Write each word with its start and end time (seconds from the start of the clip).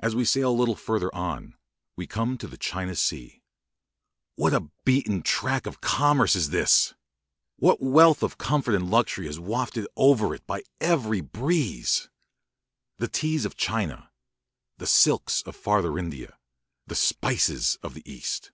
As 0.00 0.16
we 0.16 0.24
sail 0.24 0.50
a 0.50 0.50
little 0.50 0.74
farther 0.74 1.14
on, 1.14 1.54
we 1.94 2.04
come 2.04 2.36
to 2.36 2.48
the 2.48 2.56
China 2.56 2.96
Sea. 2.96 3.44
What 4.34 4.52
a 4.52 4.68
beaten 4.84 5.22
track 5.22 5.66
of 5.66 5.80
commerce 5.80 6.34
is 6.34 6.50
this! 6.50 6.94
What 7.54 7.80
wealth 7.80 8.24
of 8.24 8.38
comfort 8.38 8.74
and 8.74 8.90
luxury 8.90 9.28
is 9.28 9.38
wafted 9.38 9.86
over 9.94 10.34
it 10.34 10.44
by 10.48 10.64
every 10.80 11.20
breeze! 11.20 12.08
the 12.98 13.06
teas 13.06 13.44
of 13.44 13.56
China; 13.56 14.10
the 14.78 14.86
silks 14.88 15.42
of 15.42 15.54
farther 15.54 15.96
India; 15.96 16.38
the 16.88 16.96
spices 16.96 17.78
of 17.84 17.94
the 17.94 18.02
East. 18.04 18.50